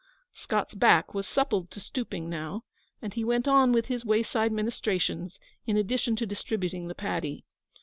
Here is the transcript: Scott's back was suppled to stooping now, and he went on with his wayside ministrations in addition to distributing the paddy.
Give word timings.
Scott's 0.33 0.73
back 0.73 1.13
was 1.13 1.27
suppled 1.27 1.69
to 1.69 1.79
stooping 1.79 2.27
now, 2.27 2.63
and 3.03 3.13
he 3.13 3.23
went 3.23 3.47
on 3.47 3.71
with 3.71 3.85
his 3.85 4.03
wayside 4.03 4.51
ministrations 4.51 5.37
in 5.67 5.77
addition 5.77 6.15
to 6.15 6.25
distributing 6.25 6.87
the 6.87 6.95
paddy. 6.95 7.45